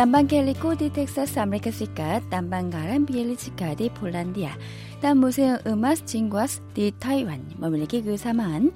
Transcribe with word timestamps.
Tambang 0.00 0.24
Calico 0.24 0.72
di 0.72 0.88
Texas, 0.88 1.36
Amerika 1.36 1.68
Serikat, 1.68 2.24
Tambang 2.32 2.72
Garam 2.72 3.04
Bielichika 3.04 3.76
di 3.76 3.92
Polandia, 3.92 4.56
dan 5.04 5.20
Museum 5.20 5.60
Emas 5.68 6.00
Jingguas 6.08 6.64
di 6.72 6.88
Taiwan 6.88 7.44
memiliki 7.60 8.00
kesamaan, 8.00 8.72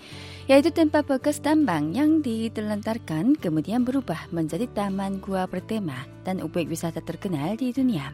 yaitu 0.52 0.68
tempat 0.68 1.08
bekas 1.08 1.40
tambang 1.40 1.96
yang 1.96 2.20
ditelantarkan 2.20 3.40
kemudian 3.40 3.88
berubah 3.88 4.28
menjadi 4.36 4.68
taman 4.76 5.16
gua 5.16 5.48
bertema 5.48 6.04
dan 6.28 6.44
objek 6.44 6.68
wisata 6.68 7.00
terkenal 7.00 7.56
di 7.56 7.72
dunia. 7.72 8.12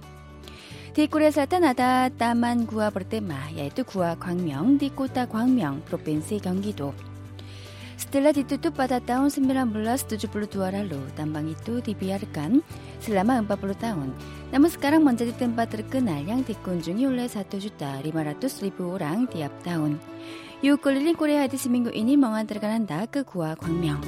Di 0.94 1.10
Korea 1.10 1.34
Selatan 1.34 1.66
ada 1.66 2.14
taman 2.14 2.62
gua 2.62 2.94
bertema, 2.94 3.42
yaitu 3.50 3.82
Gua 3.90 4.14
Gwangmyeong 4.14 4.78
di 4.78 4.86
kota 4.86 5.26
Gwangmyeong, 5.26 5.82
Provinsi 5.82 6.38
Gyeonggi-do. 6.38 7.09
Setelah 8.10 8.34
ditutup 8.34 8.74
pada 8.74 8.98
tahun 8.98 9.30
1972 9.30 10.26
lalu, 10.58 10.98
tambang 11.14 11.46
itu 11.46 11.78
dibiarkan 11.78 12.58
selama 12.98 13.38
40 13.46 13.70
tahun. 13.78 14.10
Namun 14.50 14.66
sekarang 14.66 15.06
menjadi 15.06 15.30
tempat 15.38 15.70
terkenal 15.70 16.18
yang 16.18 16.42
dikunjungi 16.42 17.06
oleh 17.06 17.30
1.500.000 17.30 18.02
orang 18.82 19.30
tiap 19.30 19.54
tahun. 19.62 20.02
Yuk 20.58 20.82
keliling 20.82 21.14
Korea 21.14 21.46
di 21.46 21.54
seminggu 21.54 21.94
ini 21.94 22.18
mengantarkan 22.18 22.82
Anda 22.82 23.06
ke 23.06 23.22
Gua 23.22 23.54
Gwangmyeong. 23.54 24.02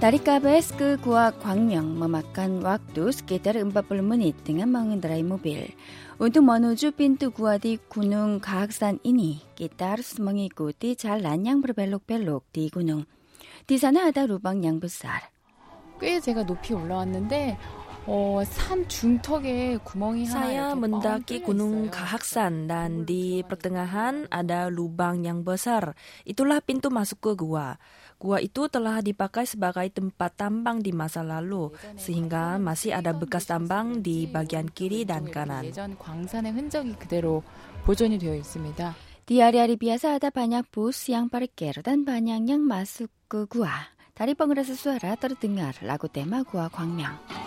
Dari 0.00 0.16
KBS 0.16 0.72
ke 0.72 0.96
Gua 1.04 1.36
Gwangmyeong 1.36 2.00
memakan 2.00 2.64
waktu 2.64 3.12
sekitar 3.12 3.60
40 3.60 3.76
menit 4.00 4.40
dengan 4.40 4.72
mengendarai 4.72 5.20
mobil. 5.20 5.68
Untuk 6.14 6.46
menuju 6.46 6.94
pintu 6.94 7.34
gua 7.34 7.58
di 7.58 7.74
Gunung 7.90 8.38
Kaaksan 8.38 9.02
ini, 9.02 9.42
kita 9.58 9.98
harus 9.98 10.14
mengikuti 10.22 10.94
jalan 10.94 11.42
yang 11.42 11.58
berbelok-belok 11.58 12.46
di 12.54 12.70
gunung. 12.70 13.02
Di 13.66 13.74
sana 13.74 14.06
ada 14.06 14.22
lubang 14.22 14.62
yang 14.62 14.78
besar. 14.78 15.34
꽤 16.00 16.20
제가 16.20 16.44
높이 16.44 16.74
올라왔는데 16.74 17.56
어, 18.09 18.41
산 18.41 18.87
중턱에 18.89 19.77
구멍이 19.85 20.25
하나 20.25 20.41
Saya 20.41 20.73
이렇게 20.73 20.79
mendaki 20.81 21.13
뻥 21.13 21.25
뚫려 21.25 21.45
Gunung 21.45 21.75
있어요. 21.85 21.93
Kahaksan 21.93 22.53
dan 22.65 23.05
di 23.05 23.45
pertengahan 23.45 24.25
ada 24.33 24.65
lubang 24.73 25.21
yang 25.21 25.45
besar. 25.45 25.93
Itulah 26.25 26.57
pintu 26.65 26.89
masuk 26.89 27.21
ke 27.21 27.31
gua. 27.37 27.77
Gua 28.17 28.41
itu 28.41 28.65
telah 28.65 28.99
dipakai 29.05 29.45
sebagai 29.45 29.87
tempat 29.93 30.35
tambang 30.35 30.81
di 30.81 30.89
masa 30.89 31.21
lalu, 31.21 31.69
sehingga 31.95 32.57
masih 32.57 32.97
ada 32.97 33.13
bekas 33.13 33.45
tambang 33.45 34.01
di 34.01 34.25
bagian 34.25 34.67
kiri 34.67 35.05
dan 35.05 35.29
kanan. 35.29 35.69
예전 35.69 35.93
광산의 35.95 36.51
흔적이 36.51 36.97
그대로 36.97 37.43
보존이 37.85 38.17
되어 38.17 38.33
있습니다. 38.35 38.95
Di 39.29 39.45
hari-hari 39.45 39.77
biasa 39.77 40.17
ada 40.17 40.33
banyak 40.33 40.65
bus 40.73 41.05
yang 41.13 41.29
parkir 41.29 41.85
dan 41.85 42.01
banyak 42.01 42.49
yang 42.49 42.65
masuk 42.65 43.13
ke 43.29 43.45
gua. 43.45 43.93
Dari 44.17 44.33
pengeras 44.35 44.73
suara 44.75 45.15
terdengar 45.15 45.79
lagu 45.85 46.09
tema 46.11 46.43
Gua 46.43 46.67
Gwangmyeong. 46.67 47.42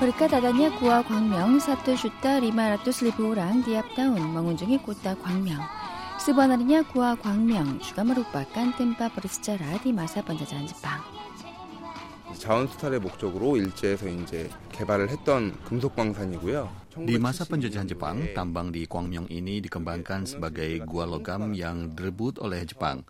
Berkat 0.00 0.36
adanya 0.36 0.68
Gua 0.76 1.00
Gwangmyeong, 1.00 1.56
1.500.000 1.56 2.52
orang 3.24 3.64
tiap 3.64 3.86
tahun 3.96 4.28
mengunjungi 4.36 4.76
kota 4.84 5.16
Gwangmyeong. 5.16 5.64
Sebenarnya 6.20 6.84
Gua 6.92 7.16
Gwangmyeong 7.16 7.80
juga 7.80 8.02
merupakan 8.04 8.66
tempat 8.76 9.10
bersejarah 9.16 9.80
di 9.80 9.96
masa 9.96 10.20
penjajahan 10.20 10.68
Jepang. 10.68 11.00
자원 12.36 12.68
수탈의 12.68 13.00
목적으로 13.00 13.56
일제에서 13.56 14.08
이제 14.08 14.50
개발을 14.72 15.08
했던 15.08 15.56
금속 15.64 15.96
광산이고요. 15.96 16.68
Di 17.08 17.16
masa 17.16 17.48
penjajahan 17.48 17.88
Jepang, 17.88 18.32
tambang 18.36 18.72
di 18.72 18.84
Kwangmyong 18.84 19.32
ini 19.32 19.64
dikembangkan 19.64 20.28
sebagai 20.28 20.80
gua 20.84 21.08
logam 21.08 21.56
yang 21.56 21.96
direbut 21.96 22.36
oleh 22.40 22.64
Jepang. 22.68 23.04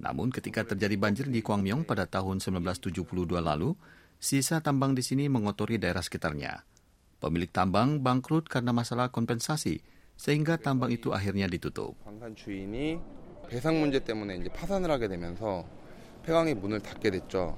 Namun 0.00 0.32
ketika 0.32 0.64
terjadi 0.64 0.96
banjir 0.96 1.26
di 1.28 1.44
Kwangmyong 1.44 1.84
pada 1.84 2.08
tahun 2.08 2.40
1972 2.40 3.04
lalu, 3.36 3.76
sisa 4.24 4.60
tambang 4.60 4.92
di 4.92 5.00
sini 5.00 5.26
mengotori 5.32 5.80
daerah 5.80 6.04
sekitarnya. 6.04 6.62
Pemilik 7.20 7.48
tambang 7.52 8.00
bangkrut 8.00 8.48
karena 8.48 8.72
masalah 8.72 9.12
kompensasi, 9.12 9.80
sehingga 10.16 10.60
tambang 10.60 10.92
itu 10.92 11.12
akhirnya 11.12 11.48
ditutup. 11.48 11.96
광산 12.04 12.36
주인이 12.36 13.00
배상 13.48 13.80
문제 13.80 13.98
때문에 13.98 14.36
이제 14.36 14.48
파산을 14.48 14.90
하게 14.90 15.08
되면서 15.08 15.64
폐광이 16.24 16.54
문을 16.54 16.80
닫게 16.80 17.10
됐죠. 17.10 17.56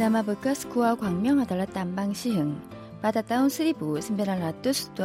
Nama 0.00 0.24
bekas 0.24 0.64
Gua 0.72 0.96
Gwangmyeong 0.96 1.44
adalah 1.44 1.68
Tambang 1.68 2.16
Siheng. 2.16 2.56
Pada 3.04 3.20
tahun 3.20 3.52
1912, 3.52 4.96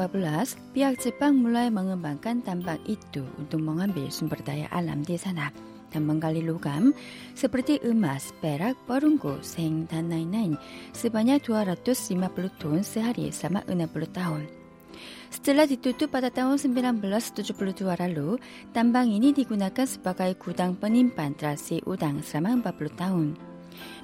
pihak 0.72 0.96
Jepang 1.04 1.36
mulai 1.36 1.68
mengembangkan 1.68 2.40
tambang 2.40 2.80
itu 2.88 3.28
untuk 3.36 3.60
mengambil 3.60 4.08
sumber 4.08 4.40
daya 4.40 4.72
alam 4.72 5.04
di 5.04 5.20
sana 5.20 5.52
dan 5.92 6.08
menggali 6.08 6.40
logam 6.40 6.96
seperti 7.36 7.84
emas, 7.84 8.32
perak, 8.40 8.80
perunggu, 8.88 9.36
seng, 9.44 9.84
dan 9.92 10.08
lain-lain 10.08 10.56
sebanyak 10.96 11.44
250 11.44 12.56
ton 12.56 12.80
sehari 12.80 13.36
selama 13.36 13.68
60 13.68 14.16
tahun. 14.16 14.48
Setelah 15.28 15.68
ditutup 15.68 16.08
pada 16.08 16.32
tahun 16.32 16.56
1972 16.56 17.52
lalu, 17.84 18.40
tambang 18.72 19.12
ini 19.12 19.36
digunakan 19.36 19.84
sebagai 19.84 20.40
gudang 20.40 20.80
penyimpan 20.80 21.36
terasi 21.36 21.84
udang 21.84 22.24
selama 22.24 22.72
40 22.72 22.96
tahun. 22.96 23.55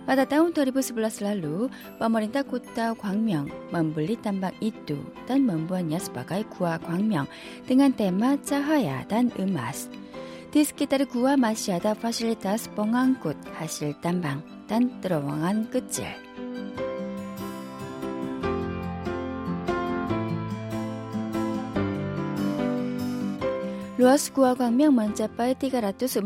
빠다따운 0.06 0.54
터리브스 0.54 0.94
블라슬랄루 0.96 1.70
빠머린따 2.00 2.44
꽃따 2.44 2.96
광명 2.96 3.50
먼블리 3.72 4.22
딴방 4.22 4.52
이뚜 4.60 5.04
딴 5.28 5.46
먼부한 5.46 5.92
야스바가이 5.92 6.44
구아 6.44 6.78
광명 6.78 7.28
등한 7.68 7.94
때마 7.94 8.42
짜하야 8.42 9.08
단 9.08 9.32
음마스 9.40 9.90
디스키타르 10.52 11.06
구아 11.06 11.38
마시아다 11.38 11.94
파실리타스 11.96 12.72
뻥한 12.72 13.20
꽃 13.20 13.38
하실 13.54 14.00
딴방 14.02 14.44
딴 14.68 15.00
뜨러왕한 15.02 15.70
끝질 15.70 16.06
Luas 24.02 24.34
Gua 24.34 24.58
Gwangmyeong 24.58 24.98
mencapai 24.98 25.54
342.000 25.54 26.26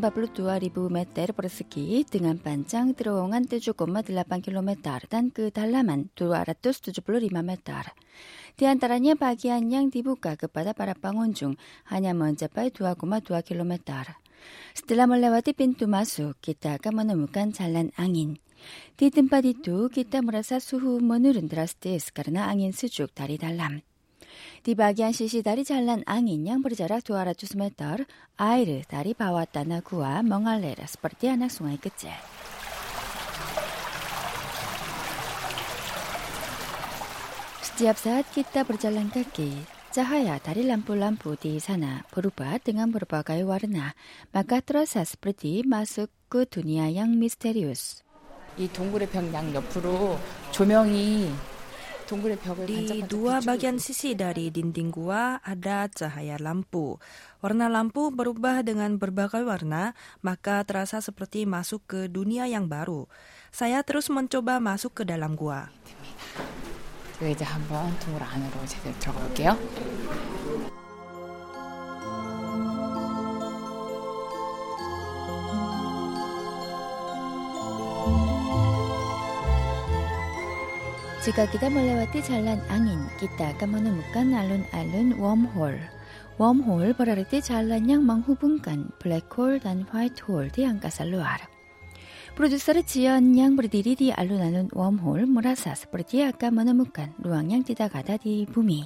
meter 0.87 1.27
persegi 1.35 2.07
dengan 2.07 2.39
panjang 2.39 2.95
terowongan 2.95 3.51
7,8 3.51 4.15
km 4.39 4.71
dan 5.11 5.27
kedalaman 5.27 6.07
275 6.15 7.03
meter. 7.43 7.83
Di 8.55 8.63
antaranya 8.63 9.19
bagian 9.19 9.67
yang 9.67 9.91
dibuka 9.91 10.39
kepada 10.39 10.71
para 10.71 10.95
pengunjung 10.95 11.59
hanya 11.91 12.15
mencapai 12.15 12.71
2,2 12.71 13.43
km. 13.43 13.73
Setelah 14.71 15.11
melewati 15.11 15.51
pintu 15.51 15.91
masuk, 15.91 16.39
kita 16.39 16.79
akan 16.79 17.03
menemukan 17.03 17.51
jalan 17.51 17.91
angin. 17.99 18.39
Di 18.95 19.11
tempat 19.11 19.43
itu, 19.43 19.91
kita 19.91 20.23
merasa 20.23 20.63
suhu 20.63 21.03
menurun 21.03 21.51
drastis 21.51 22.07
karena 22.15 22.47
angin 22.47 22.71
sejuk 22.71 23.11
dari 23.11 23.35
dalam. 23.35 23.83
Di 24.60 24.76
bagian 24.76 25.16
sisi 25.16 25.40
dari 25.40 25.64
jalan 25.64 26.04
angin 26.04 26.44
yang 26.44 26.60
berjarak 26.60 27.00
200 27.02 27.56
meter, 27.56 28.04
air 28.36 28.84
dari 28.84 29.16
bawah 29.16 29.48
tanah 29.48 29.80
gua 29.80 30.20
mengalir 30.20 30.76
seperti 30.84 31.32
anak 31.32 31.48
sungai 31.48 31.80
kecil. 31.80 32.12
Setiap 37.64 37.96
saat 37.96 38.28
kita 38.36 38.68
berjalan 38.68 39.08
kaki, 39.08 39.64
cahaya 39.96 40.36
dari 40.44 40.68
lampu-lampu 40.68 41.40
di 41.40 41.56
sana 41.56 42.04
berubah 42.12 42.60
dengan 42.60 42.92
berbagai 42.92 43.40
warna, 43.48 43.96
maka 44.36 44.60
terasa 44.60 45.00
seperti 45.08 45.64
masuk 45.64 46.12
ke 46.28 46.44
dunia 46.44 46.92
yang 46.92 47.16
misterius. 47.16 48.04
이 48.58 48.68
동굴의 48.68 49.08
벽 49.08 49.32
양 49.32 49.54
옆으로 49.54 50.18
조명이 50.50 51.30
동굴의 51.30 51.30
벽을 51.30 51.53
Di 52.10 52.18
반짝반짝 52.18 53.06
dua 53.06 53.38
비추고 53.38 53.46
bagian 53.46 53.76
있어요. 53.78 53.86
sisi 53.86 54.10
dari 54.18 54.50
dinding 54.50 54.90
gua 54.90 55.38
ada 55.46 55.86
cahaya 55.86 56.34
lampu. 56.42 56.98
Warna 57.38 57.70
lampu 57.70 58.10
berubah 58.10 58.66
dengan 58.66 58.98
berbagai 58.98 59.46
warna, 59.46 59.94
maka 60.20 60.66
terasa 60.66 60.98
seperti 60.98 61.46
masuk 61.46 61.86
ke 61.86 62.00
dunia 62.10 62.50
yang 62.50 62.66
baru. 62.66 63.06
Saya 63.54 63.86
terus 63.86 64.10
mencoba 64.10 64.58
masuk 64.58 65.00
ke 65.00 65.02
dalam 65.06 65.38
gua. 65.38 65.70
제가 67.20 67.30
이제 67.30 67.44
한번 67.44 67.92
동굴 68.00 68.22
안으로 68.22 68.64
제대로 68.66 68.98
들어가 68.98 69.20
볼게요. 69.20 70.33
Jika 81.25 81.49
kita 81.49 81.73
melewati 81.73 82.21
jalan 82.21 82.61
angin, 82.69 83.01
kita 83.17 83.49
akan 83.57 83.81
menemukan 83.81 84.29
alun-alun 84.29 85.17
wormhole. 85.17 85.81
Wormhole 86.37 86.93
berarti 86.93 87.41
jalan 87.41 87.81
yang 87.89 88.05
menghubungkan 88.05 88.93
black 89.01 89.25
hole 89.33 89.57
dan 89.57 89.89
white 89.89 90.21
hole 90.21 90.53
di 90.53 90.69
angkasa 90.69 91.01
luar. 91.01 91.41
Produser 92.37 92.77
Jian 92.85 93.33
yang 93.33 93.57
berdiri 93.57 93.97
di 93.97 94.13
alun-alun 94.13 94.69
wormhole 94.69 95.25
merasa 95.25 95.73
seperti 95.73 96.21
akan 96.29 96.61
menemukan 96.61 97.09
ruang 97.17 97.49
yang 97.49 97.65
tidak 97.65 97.97
ada 97.97 98.21
di 98.21 98.45
bumi. 98.45 98.85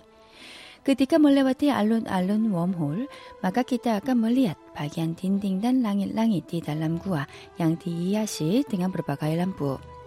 Ketika 0.87 1.19
melewati 1.19 1.67
alun-alun 1.67 2.55
wormhole, 2.55 3.03
maka 3.43 3.67
kita 3.67 3.99
akan 3.99 4.15
melihat 4.31 4.55
bagian 4.79 5.11
dinding 5.11 5.59
dan 5.59 5.83
langit-langit 5.83 6.47
di 6.47 6.63
dalam 6.63 7.03
gua 7.03 7.27
yang 7.59 7.75
dihiasi 7.75 8.63
dengan 8.63 8.95
berbagai 8.95 9.35
lampu. 9.35 9.98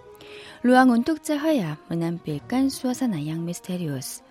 Ruang 0.62 0.94
untuk 0.94 1.18
cahaya 1.18 1.74
menampilkan 1.90 2.70
suasana 2.70 3.18
yang 3.18 3.42
misterius. 3.42 4.22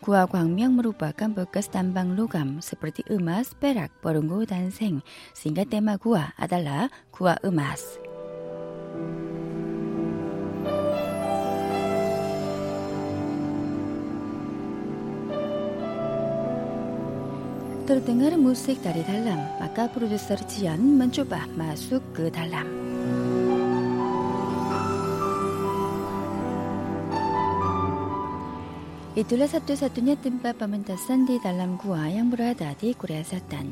Gua 0.00 0.24
Gwangmyeong 0.24 0.80
merupakan 0.80 1.28
bekas 1.28 1.68
tambang 1.68 2.16
logam 2.16 2.64
seperti 2.64 3.04
emas, 3.12 3.52
perak, 3.52 3.92
perunggu, 4.00 4.48
dan 4.48 4.72
seng, 4.72 5.04
sehingga 5.36 5.68
tema 5.68 6.00
gua 6.00 6.32
adalah 6.40 6.88
gua 7.12 7.36
emas. 7.44 8.00
Terdengar 17.84 18.40
musik 18.40 18.80
dari 18.80 19.04
dalam, 19.04 19.36
maka 19.60 19.92
produser 19.92 20.40
Jian 20.48 20.96
mencoba 20.96 21.44
masuk 21.52 22.00
ke 22.16 22.32
dalam. 22.32 22.93
Itulah 29.14 29.46
satu-satunya 29.46 30.18
tempat 30.18 30.58
pementasan 30.58 31.22
di 31.22 31.38
dalam 31.38 31.78
gua 31.78 32.10
yang 32.10 32.34
berada 32.34 32.74
di 32.74 32.98
Korea 32.98 33.22
Selatan. 33.22 33.70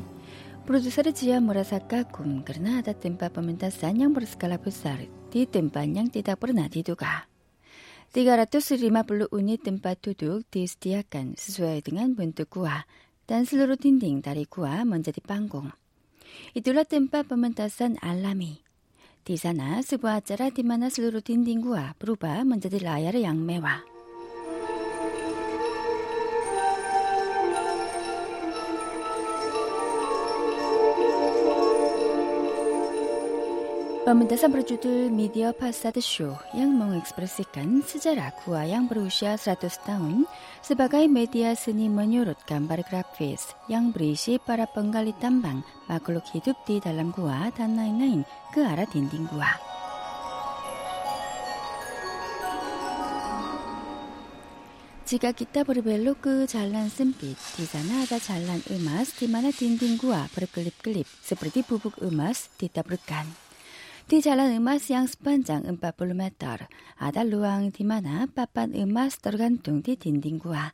Produser 0.63 1.03
Jian 1.11 1.43
merasa 1.43 1.83
kagum 1.83 2.47
karena 2.47 2.79
ada 2.79 2.95
tempat 2.95 3.35
pementasan 3.35 3.99
yang 3.99 4.15
berskala 4.15 4.55
besar 4.55 5.03
di 5.35 5.43
tempat 5.43 5.83
yang 5.91 6.07
tidak 6.07 6.39
pernah 6.39 6.71
diduga. 6.71 7.27
350 8.15 8.87
unit 9.35 9.59
tempat 9.59 9.99
duduk 9.99 10.47
disediakan 10.47 11.35
sesuai 11.35 11.91
dengan 11.91 12.15
bentuk 12.15 12.47
gua 12.47 12.87
dan 13.27 13.43
seluruh 13.43 13.75
dinding 13.75 14.23
dari 14.23 14.47
gua 14.47 14.87
menjadi 14.87 15.19
panggung. 15.19 15.75
Itulah 16.55 16.87
tempat 16.87 17.27
pementasan 17.27 17.99
alami. 17.99 18.63
Di 19.27 19.35
sana 19.35 19.83
sebuah 19.83 20.23
acara 20.23 20.55
di 20.55 20.63
mana 20.63 20.87
seluruh 20.87 21.19
dinding 21.19 21.59
gua 21.59 21.91
berubah 21.99 22.47
menjadi 22.47 22.79
layar 22.79 23.19
yang 23.19 23.43
mewah. 23.43 23.92
Pementasan 34.03 34.51
berjudul 34.51 35.07
Media 35.15 35.55
Passat 35.55 35.95
Show 36.03 36.35
yang 36.51 36.75
mengekspresikan 36.75 37.79
sejarah 37.87 38.35
gua 38.43 38.67
yang 38.67 38.83
berusia 38.83 39.39
100 39.39 39.63
tahun 39.79 40.27
sebagai 40.59 41.07
media 41.07 41.55
seni 41.55 41.87
menyurut 41.87 42.35
gambar 42.43 42.83
grafis 42.83 43.55
yang 43.71 43.95
berisi 43.95 44.43
para 44.43 44.67
penggali 44.67 45.15
tambang, 45.23 45.63
makhluk 45.87 46.27
hidup 46.35 46.59
di 46.67 46.83
dalam 46.83 47.15
gua 47.15 47.47
dan 47.55 47.79
lain-lain 47.79 48.27
ke 48.51 48.59
arah 48.59 48.83
dinding 48.91 49.23
gua. 49.31 49.47
Jika 55.07 55.31
kita 55.31 55.63
berbelok 55.63 56.27
ke 56.27 56.35
jalan 56.51 56.91
sempit, 56.91 57.39
di 57.55 57.63
sana 57.63 58.03
ada 58.03 58.19
jalan 58.19 58.59
emas 58.67 59.15
di 59.15 59.31
mana 59.31 59.55
dinding 59.55 59.95
gua 59.95 60.27
berkelip-kelip 60.35 61.07
seperti 61.23 61.63
bubuk 61.63 62.03
emas 62.03 62.51
디잘란 64.07 64.51
음마스양 64.51 65.07
스판장 65.07 65.63
음빠블루메떨 65.65 66.59
아달루앙 66.95 67.71
디마나 67.71 68.27
빠빤 68.35 68.73
음마스떨간둥 68.75 69.81
디딘딩구아 69.81 70.71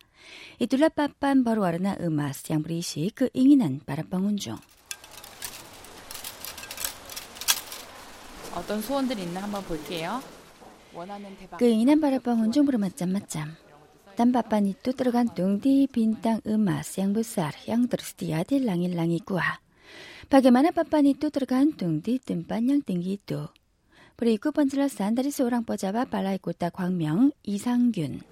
이둘라 0.59 0.89
빠빤 0.89 1.43
버루아르나 1.43 1.97
음마스양 2.01 2.63
브리시 2.63 3.11
그 3.15 3.29
잉이난 3.33 3.81
바람방운중 3.85 4.57
어떤 8.55 8.81
소원들이 8.81 9.23
있나 9.23 9.43
한번 9.43 9.63
볼게요. 9.63 10.21
그 11.57 11.65
인한 11.65 12.01
바라방 12.01 12.41
운종부로 12.41 12.77
맞잠 12.77 13.11
맞잠. 13.11 13.55
땀바빠니 14.15 14.75
또 14.83 14.91
들어간 14.91 15.33
둥디 15.33 15.87
빈땅 15.93 16.41
음마 16.45 16.83
쌍부살 16.83 17.53
양드르스티아디 17.67 18.65
랑일랑이구아. 18.65 19.68
Bagaimana 20.28 20.72
papan 20.72 21.12
itu 21.12 21.28
tergantung 21.28 22.00
di 22.00 22.18
tempat 22.18 22.60
yang 22.64 22.80
tinggi 22.80 23.20
itu. 23.20 23.44
Berikut 24.14 24.54
penjelasan 24.54 25.18
dari 25.18 25.34
seorang 25.34 25.66
pejabat 25.66 26.06
Balai 26.06 26.38
Kota 26.38 26.70
광명 26.70 27.34
이상균. 27.42 28.22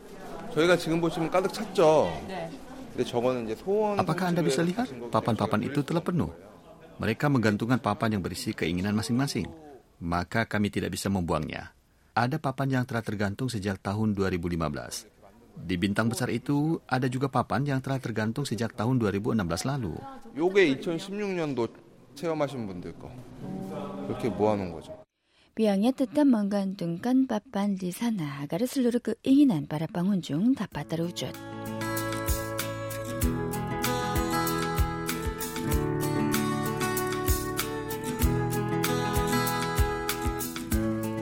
저희가 0.55 0.76
지금 0.76 1.00
보시면 1.00 1.31
가득 1.31 1.53
찼죠. 1.53 2.12
근데 2.93 3.05
저거는 3.09 3.49
이제 3.49 3.56
소원 3.56 3.99
Apakah 3.99 4.31
Anda 4.31 4.44
bisa 4.44 4.61
성취를 4.62 4.69
lihat? 4.69 4.87
하신 4.87 5.00
거기 5.00 5.11
Papan-papan 5.11 5.61
때문에 5.64 5.73
itu 5.73 5.81
telah 5.82 6.05
penuh. 6.05 6.31
Mereka 7.00 7.26
menggantungkan 7.32 7.81
papan 7.81 8.14
yang 8.14 8.23
berisi 8.23 8.53
keinginan 8.53 8.94
masing-masing. 8.94 9.49
Maka 10.05 10.44
kami 10.44 10.69
tidak 10.69 10.93
bisa 10.93 11.09
membuangnya. 11.09 11.73
Ada 12.12 12.37
papan 12.37 12.69
yang 12.69 12.85
telah 12.85 13.00
tergantung 13.00 13.49
sejak 13.49 13.81
tahun 13.81 14.12
2015. 14.12 15.09
Di 15.53 15.76
bintang 15.76 16.09
besar 16.12 16.29
itu 16.32 16.81
ada 16.88 17.09
juga 17.09 17.29
papan 17.32 17.64
yang 17.64 17.81
telah 17.81 18.00
tergantung 18.00 18.44
sejak 18.44 18.76
tahun 18.76 19.00
2016 19.00 19.41
lalu. 19.69 19.97
요게 20.37 20.81
2016년도 20.85 21.69
체험하신 22.18 22.68
분도 22.68 22.90
있고 22.90 23.10
그렇게 24.08 24.28
뭐 24.28 24.40
모아놓은 24.40 24.74
거죠. 24.74 24.98
비앙의 25.56 25.94
뜻한 25.94 26.28
뭔간 26.28 26.75
둥간 26.75 27.25
바빤 27.28 27.78
리사나 27.80 28.46
가르슬루르 28.48 29.00
그 29.00 29.16
잉이난 29.24 29.68
바라방운 29.68 30.22
중 30.22 30.54
다빠따르 30.54 31.04
우쭈 31.06 31.31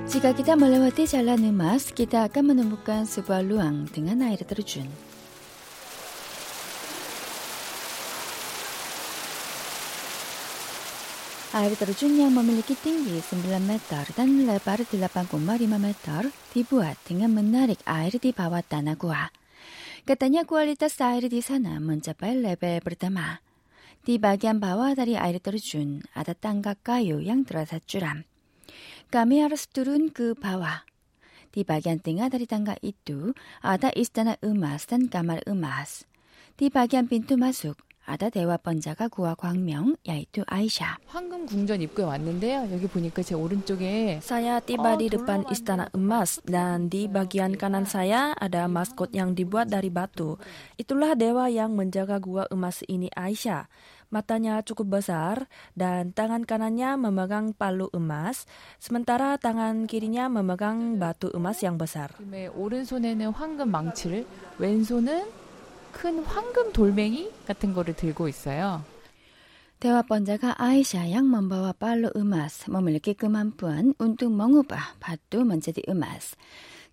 지가 0.07 0.33
기다 0.33 0.55
멀레와티 0.55 1.07
잘라는 1.07 1.53
마스 1.53 1.93
기다 1.93 2.27
까마는 2.27 2.69
북간 2.69 3.05
스바루앙 3.05 3.85
등한 3.85 4.21
아이를 4.21 4.47
들어준 4.47 4.89
Air 11.55 11.71
terjun 11.79 12.19
yang 12.19 12.35
memiliki 12.35 12.75
tinggi 12.75 13.15
9 13.23 13.47
meter 13.63 14.03
dan 14.11 14.43
lebar 14.43 14.83
8,5 14.83 15.39
meter 15.79 16.27
dibuat 16.51 16.99
dengan 17.07 17.31
menarik 17.31 17.79
air 17.87 18.11
di 18.19 18.35
bawah 18.35 18.59
tanah 18.59 18.99
gua. 18.99 19.31
Katanya 20.03 20.43
kualitas 20.43 20.99
air 20.99 21.31
di 21.31 21.39
sana 21.39 21.79
mencapai 21.79 22.35
level 22.35 22.83
pertama. 22.83 23.39
Di 24.03 24.19
bagian 24.19 24.59
bawah 24.59 24.99
dari 24.99 25.15
air 25.15 25.39
terjun 25.39 26.03
ada 26.11 26.35
tangga 26.35 26.75
kayu 26.75 27.23
yang 27.23 27.47
terasa 27.47 27.79
curam. 27.79 28.27
Kami 29.07 29.39
harus 29.39 29.71
turun 29.71 30.11
ke 30.11 30.35
bawah. 30.35 30.83
Di 31.55 31.63
bagian 31.63 32.03
tengah 32.03 32.27
dari 32.27 32.51
tangga 32.51 32.75
itu 32.83 33.31
ada 33.63 33.95
istana 33.95 34.35
emas 34.43 34.91
dan 34.91 35.07
kamar 35.07 35.39
emas. 35.47 36.03
Di 36.59 36.67
bagian 36.67 37.07
pintu 37.07 37.39
masuk 37.39 37.79
ada 38.10 38.26
dewa 38.26 38.58
번자가 38.58 39.06
구와 39.06 39.38
광명 39.38 39.94
yaitu 40.02 40.42
Aisyah. 40.50 40.98
황금 41.06 41.46
궁전 41.46 41.78
입구에 41.78 42.02
왔는데요. 42.02 42.66
여기 42.74 42.88
보니까 42.90 43.22
제 43.22 43.38
오른쪽에 43.38 44.18
Saya 44.18 44.58
tiba 44.58 44.94
Oh, 44.94 44.98
di 44.98 45.06
dulu 45.06 45.22
depan 45.22 45.46
ada. 45.46 45.52
istana 45.54 45.86
emas 45.94 46.42
dan 46.42 46.90
di 46.90 47.06
bagian 47.06 47.54
kanan 47.54 47.86
saya 47.86 48.34
ada 48.34 48.66
maskot 48.66 49.14
yang 49.14 49.38
dibuat 49.38 49.70
dari 49.70 49.94
batu. 49.94 50.42
Itulah 50.74 51.14
dewa 51.14 51.46
yang 51.46 51.78
menjaga 51.78 52.18
gua 52.18 52.50
emas 52.50 52.82
ini 52.90 53.06
Aisyah. 53.14 53.70
Matanya 54.10 54.58
cukup 54.66 54.98
besar 54.98 55.46
dan 55.78 56.10
tangan 56.10 56.42
kanannya 56.42 56.98
memegang 56.98 57.54
palu 57.54 57.86
emas, 57.94 58.42
sementara 58.82 59.38
tangan 59.38 59.86
kirinya 59.86 60.26
memegang 60.26 60.98
batu 60.98 61.30
emas 61.30 61.62
yang 61.62 61.78
besar. 61.78 62.10
그다음에 62.18 62.50
오른손에는 62.58 63.30
황금 63.30 63.70
망치를, 63.70 64.26
왼손은 64.58 65.30
큰 65.95 66.23
황금 66.25 66.73
돌멩이 66.73 67.31
같은 67.47 67.73
거를 67.73 67.95
들고 67.95 68.27
있어요. 68.27 68.83
대화번자가 69.79 70.55
아이샤양 70.57 71.29
멈바와 71.29 71.73
빨로 71.73 72.09
음아스 72.15 72.69
머물 72.69 72.99
끼끔한 72.99 73.51
뿐 73.57 73.93
운뚱 73.97 74.35
멍우바 74.35 74.77
밭도 74.99 75.43
먼저디 75.43 75.83
음아스 75.89 76.35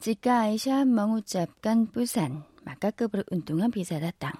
지가 0.00 0.40
아이샤 0.40 0.84
멍우 0.84 1.22
잡간 1.22 1.86
부산 1.90 2.42
막가급으로 2.64 3.22
운동한 3.30 3.70
비자다 3.70 4.10
땅 4.18 4.32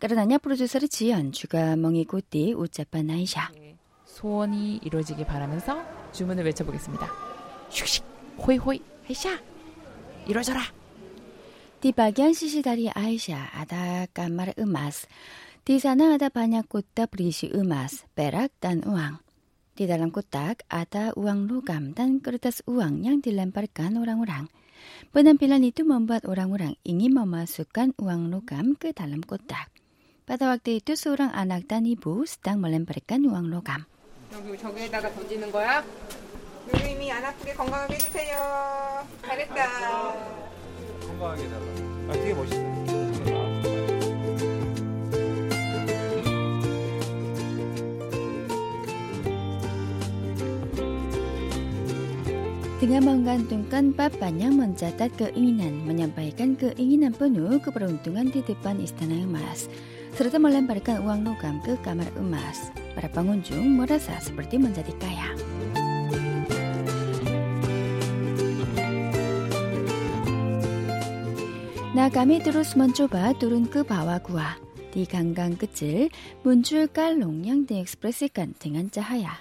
까르나냐 0.00 0.38
프로듀서를 0.38 0.88
지연 0.88 1.32
주가 1.32 1.76
멍이 1.76 2.04
꽃띠 2.04 2.54
우짜반 2.54 3.10
아이샤 3.10 3.52
예, 3.58 3.76
소원이 4.06 4.80
이루어지길 4.82 5.24
바라면서 5.24 5.84
주문을 6.12 6.44
외쳐보겠습니다. 6.44 7.08
슉슉 7.70 8.02
호이호이 8.38 8.82
해샤 9.08 9.38
이루어져라. 10.26 10.60
Di 11.83 11.95
bagian 11.95 12.35
sisi 12.35 12.59
dari 12.59 12.91
Aisyah 12.91 13.55
ada 13.55 14.03
kamar 14.11 14.51
emas. 14.59 15.07
Di 15.63 15.79
sana 15.79 16.19
ada 16.19 16.27
banyak 16.27 16.67
kotak 16.67 17.15
berisi 17.15 17.47
emas, 17.55 18.03
perak, 18.11 18.51
dan 18.59 18.83
uang. 18.83 19.21
Di 19.79 19.87
dalam 19.87 20.11
kotak 20.11 20.67
ada 20.67 21.15
uang 21.15 21.47
logam 21.47 21.95
dan 21.95 22.19
kertas 22.19 22.59
uang 22.67 23.07
yang 23.07 23.23
dilemparkan 23.23 23.95
orang-orang. 23.95 24.51
Penampilan 25.15 25.63
itu 25.63 25.87
membuat 25.87 26.27
orang-orang 26.27 26.75
ingin 26.83 27.15
memasukkan 27.15 27.95
uang 27.95 28.27
logam 28.27 28.75
ke 28.75 28.91
dalam 28.91 29.23
kotak. 29.23 29.71
Pada 30.27 30.51
waktu 30.51 30.83
itu 30.83 30.99
seorang 30.99 31.31
anak 31.31 31.71
dan 31.71 31.87
ibu 31.87 32.27
sedang 32.27 32.59
melemparkan 32.59 33.23
uang 33.23 33.47
logam. 33.47 33.87
여기 34.29 34.57
저기에다가 34.57 35.09
던지는 35.15 35.51
거야? 35.51 35.83
누님이 36.71 37.11
안 37.11 37.25
아프게 37.25 37.53
건강하게 37.53 37.95
해주세요. 37.95 39.07
잘했다. 39.25 40.52
건강하게 41.13 41.43
해달라. 41.43 41.65
아, 42.09 42.13
되게 42.13 42.33
멋있어. 42.33 42.69
Dengan 52.79 53.11
menggantungkan 53.11 53.91
papan 53.91 54.39
yang 54.39 54.55
mencatat 54.55 55.11
keinginan, 55.19 55.83
menyampaikan 55.83 56.55
keinginan 56.55 57.11
penuh 57.11 57.59
keberuntungan 57.59 58.31
di 58.31 58.39
depan 58.39 58.79
istana 58.79 59.19
emas, 59.19 59.67
serta 60.15 60.39
melemparkan 60.39 61.03
uang 61.03 61.27
logam 61.27 61.59
ke 61.59 61.75
kamar 61.83 62.07
emas. 62.15 62.71
Para 62.95 63.11
pengunjung 63.11 63.75
merasa 63.75 64.15
seperti 64.23 64.55
menjadi 64.55 64.95
kaya. 64.95 65.52
Nah, 71.94 72.10
kami 72.10 72.42
terus 72.42 72.74
mencoba 72.74 73.30
turun 73.38 73.70
ke 73.70 73.86
bawah 73.86 74.18
gua. 74.18 74.58
Di 74.90 75.06
ganggang 75.06 75.54
kecil 75.54 76.10
muncul 76.42 76.90
kalung 76.90 77.46
yang 77.46 77.62
diekspresikan 77.70 78.50
dengan 78.58 78.90
cahaya. 78.90 79.38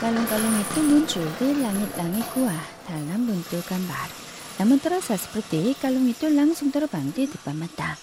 Kalung-kalung 0.00 0.56
itu 0.56 0.80
muncul 0.88 1.26
di 1.36 1.48
langit-langit 1.60 2.24
gua 2.32 2.56
dalam 2.88 3.28
bentuk 3.28 3.60
gambar. 3.68 4.08
Namun 4.56 4.80
terasa 4.80 5.20
seperti 5.20 5.76
kalung 5.76 6.08
itu 6.08 6.32
langsung 6.32 6.72
terbang 6.72 7.12
di 7.12 7.28
depan 7.28 7.60
mata. 7.60 8.00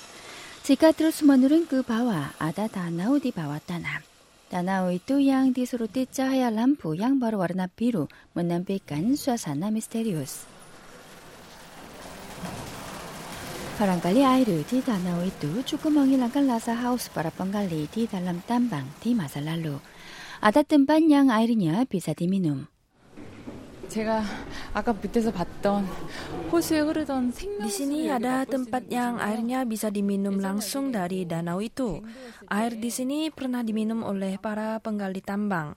Jika 0.62 0.94
terus 0.94 1.25
menurun 1.25 1.66
ke 1.66 1.82
bawah, 1.82 2.30
ada 2.38 2.70
danau 2.70 3.18
di 3.18 3.34
bawah 3.34 3.58
tanah. 3.58 4.16
Danau 4.48 4.88
itu 4.96 5.20
yang 5.20 5.51
disuruti 5.51 6.08
cahaya 6.08 6.48
lampu 6.48 6.96
yang 6.96 7.20
berwarna 7.20 7.68
biru 7.68 8.08
menampilkan 8.32 9.20
suasana 9.20 9.68
misterius. 9.75 10.48
Barangkali 13.75 14.24
air 14.24 14.50
di 14.63 14.80
danau 14.82 15.22
itu 15.22 15.62
cukup 15.62 16.01
menghilangkan 16.01 16.48
rasa 16.48 16.80
haus 16.80 17.12
para 17.12 17.30
penggali 17.30 17.92
di 17.92 18.08
dalam 18.08 18.39
tambang 18.48 18.88
di 19.04 19.13
masa 19.13 19.44
lalu. 19.44 19.77
Ada 20.39 20.63
tempat 20.63 21.04
yang 21.04 21.27
airnya 21.27 21.84
bisa 21.84 22.16
diminum. 22.16 22.72
Di 27.42 27.71
sini 27.73 28.09
ada 28.09 28.49
tempat 28.49 28.83
yang 28.88 29.21
airnya 29.21 29.69
bisa 29.69 29.92
diminum 29.92 30.40
langsung 30.40 30.88
dari 30.88 31.28
danau 31.28 31.61
itu. 31.61 32.00
Air 32.49 32.73
di 32.81 32.88
sini 32.88 33.28
pernah 33.28 33.61
diminum 33.61 34.00
oleh 34.00 34.40
para 34.40 34.81
penggali 34.81 35.21
tambang. 35.21 35.76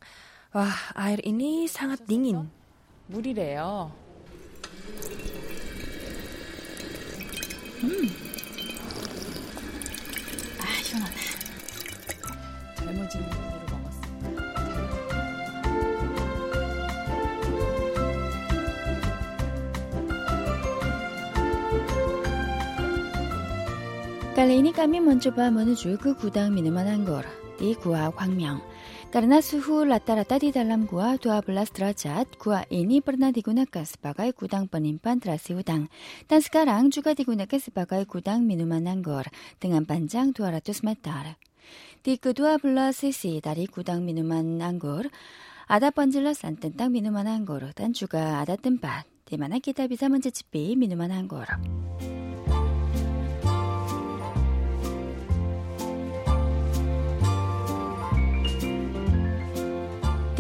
Wah, 0.56 0.96
air 0.96 1.20
ini 1.28 1.68
sangat 1.68 2.08
dingin. 2.08 2.48
물이래요. 3.08 3.92
음. 7.84 8.10
아 10.60 10.82
시원하다. 10.82 11.18
젊어지는 12.78 13.49
Kali 24.41 24.57
ini 24.57 24.73
kami 24.73 25.05
mencoba 25.05 25.53
menuju 25.53 26.01
ke 26.01 26.17
gudang 26.17 26.57
minuman 26.57 26.89
anggur 26.89 27.29
di 27.61 27.77
Gua 27.77 28.09
Kwangmyeong. 28.09 28.65
Karena 29.13 29.45
suhu 29.45 29.85
rata-rata 29.85 30.41
di 30.41 30.49
dalam 30.49 30.89
gua 30.89 31.21
12 31.21 31.45
derajat, 31.69 32.41
gua 32.41 32.65
ini 32.73 33.05
pernah 33.05 33.29
digunakan 33.37 33.85
sebagai 33.85 34.33
gudang 34.33 34.65
penyimpan 34.65 35.21
terasi 35.21 35.53
udang. 35.53 35.93
Dan 36.25 36.41
sekarang 36.41 36.89
juga 36.89 37.13
digunakan 37.13 37.61
sebagai 37.61 38.01
gudang 38.09 38.49
minuman 38.49 38.89
anggur 38.89 39.29
dengan 39.61 39.85
panjang 39.85 40.33
200 40.33 40.89
meter. 40.89 41.37
Di 42.01 42.17
kedua 42.17 42.57
belah 42.57 42.97
sisi 42.97 43.45
dari 43.45 43.69
gudang 43.69 44.01
minuman 44.01 44.57
anggur, 44.65 45.05
ada 45.69 45.93
penjelasan 45.93 46.57
tentang 46.57 46.89
minuman 46.89 47.29
anggur 47.29 47.77
dan 47.77 47.93
juga 47.93 48.41
ada 48.41 48.57
tempat 48.57 49.05
di 49.05 49.37
mana 49.37 49.61
kita 49.61 49.85
bisa 49.85 50.09
mencicipi 50.09 50.81
minuman 50.81 51.13
anggur. 51.13 51.45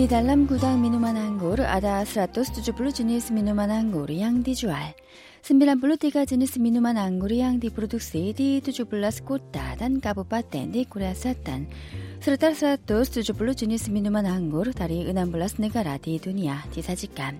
Di 0.00 0.08
dalam 0.08 0.48
gudang 0.48 0.80
minuman 0.80 1.12
anggur 1.12 1.60
ada 1.60 2.00
170 2.00 2.64
jenis 2.72 3.28
minuman 3.28 3.68
anggur 3.68 4.08
yang 4.08 4.40
dijual. 4.40 4.96
93 5.44 6.24
jenis 6.24 6.56
minuman 6.56 6.96
anggur 6.96 7.28
yang 7.28 7.60
diproduksi 7.60 8.32
di 8.32 8.64
17 8.64 8.88
kota 9.20 9.76
dan 9.76 10.00
kabupaten 10.00 10.72
di 10.72 10.88
Korea 10.88 11.12
Selatan. 11.12 11.68
Serta 12.16 12.56
170 12.56 13.28
jenis 13.52 13.92
minuman 13.92 14.24
anggur 14.24 14.72
dari 14.72 15.04
16 15.04 15.60
negara 15.60 16.00
di 16.00 16.16
dunia 16.16 16.64
disajikan. 16.72 17.36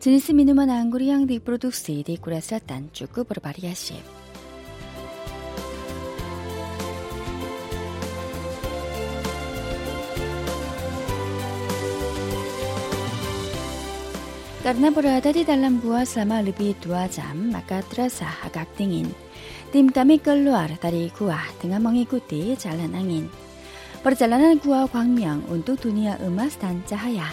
Jenis 0.00 0.32
minuman 0.32 0.72
anggur 0.72 1.04
yang 1.04 1.28
diproduksi 1.28 2.00
di 2.00 2.16
Korea 2.16 2.40
Selatan 2.40 2.88
cukup 2.88 3.36
bervariasi. 3.36 4.25
Karena 14.66 14.90
berada 14.90 15.30
di 15.30 15.46
dalam 15.46 15.78
gua 15.78 16.02
selama 16.02 16.42
lebih 16.42 16.74
dua 16.82 17.06
jam, 17.06 17.54
maka 17.54 17.86
terasa 17.86 18.26
agak 18.42 18.66
dingin. 18.74 19.06
Tim 19.70 19.86
kami 19.86 20.18
keluar 20.18 20.66
dari 20.82 21.06
gua 21.14 21.38
dengan 21.62 21.86
mengikuti 21.86 22.50
jalan 22.58 22.90
angin. 22.98 23.30
Perjalanan 24.02 24.58
gua 24.58 24.90
Gwangmyeong 24.90 25.46
untuk 25.54 25.86
dunia 25.86 26.18
emas 26.18 26.58
dan 26.58 26.82
cahaya. 26.82 27.30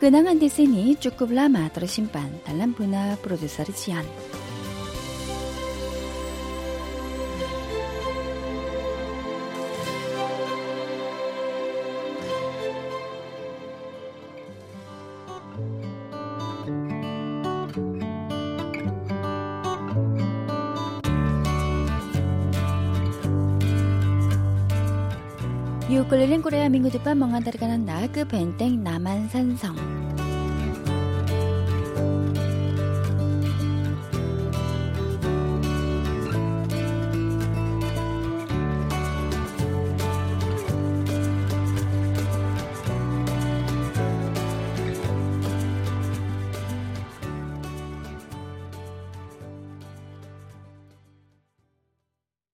Kenangan 0.00 0.40
di 0.40 0.48
sini 0.48 0.96
cukup 0.96 1.36
lama 1.36 1.68
tersimpan 1.68 2.40
dalam 2.48 2.72
benak 2.72 3.20
produser 3.20 3.68
Jian. 3.68 4.08
유클릴린 25.90 26.42
꾸레야 26.42 26.68
민구두빠 26.68 27.14
멍한다르가는 27.14 27.86
나그 27.86 28.28
벤땡 28.28 28.82
남한산성 28.84 30.07